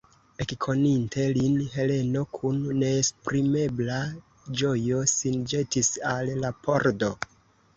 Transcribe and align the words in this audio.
Ekkoninte 0.43 1.25
lin, 1.35 1.59
Heleno 1.73 2.23
kun 2.37 2.57
neesprimebla 2.85 3.99
ĝojo 4.63 5.05
sin 5.13 5.39
ĵetis 5.53 5.93
al 6.15 6.33
la 6.47 6.53
pordo. 6.67 7.13